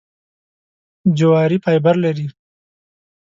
[1.17, 2.27] جواري فایبر لري.